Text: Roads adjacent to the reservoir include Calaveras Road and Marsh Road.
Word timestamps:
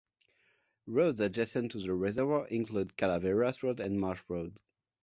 Roads 0.87 1.19
adjacent 1.19 1.73
to 1.73 1.77
the 1.77 1.93
reservoir 1.93 2.47
include 2.47 2.97
Calaveras 2.97 3.61
Road 3.61 3.79
and 3.79 3.99
Marsh 3.99 4.23
Road. 4.27 4.57